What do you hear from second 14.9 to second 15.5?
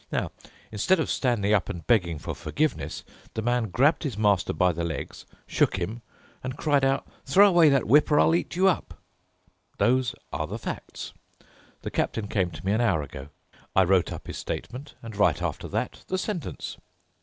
and right